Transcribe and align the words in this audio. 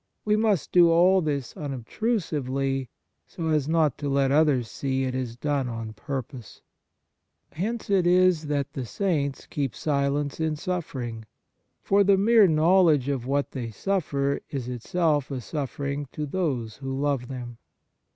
We 0.25 0.35
must 0.35 0.71
do 0.71 0.89
all 0.89 1.21
this 1.21 1.55
unobtrusively, 1.55 2.89
so 3.27 3.49
as 3.49 3.69
not 3.69 3.99
to 3.99 4.09
let 4.09 4.31
others 4.31 4.67
see 4.67 5.03
it 5.03 5.13
is 5.13 5.35
done 5.35 5.69
on 5.69 5.93
purpose. 5.93 6.63
Hence 7.51 7.87
it 7.87 8.07
is 8.07 8.47
that 8.47 8.73
the 8.73 8.83
saints 8.83 9.45
keep 9.45 9.75
silence 9.75 10.39
in 10.39 10.55
suffering; 10.55 11.25
for 11.83 12.03
the 12.03 12.17
mere 12.17 12.47
knowledge 12.47 13.09
of 13.09 13.27
what 13.27 13.51
they 13.51 13.69
suffer 13.69 14.39
is 14.49 14.67
itself 14.67 15.29
a 15.29 15.39
suffering 15.39 16.07
to 16.13 16.25
those 16.25 16.77
who 16.77 16.99
love 16.99 17.27
them. 17.27 17.59